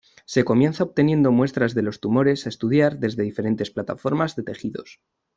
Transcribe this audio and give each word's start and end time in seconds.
Se 0.25 0.43
comienza 0.43 0.83
obteniendo 0.83 1.31
muestras 1.31 1.75
de 1.75 1.83
los 1.83 1.99
tumores 1.99 2.47
a 2.47 2.49
estudiar 2.49 2.97
desde 2.97 3.21
diferentes 3.21 3.69
plataformas 3.69 4.35
de 4.35 4.41
tejidos. 4.41 4.99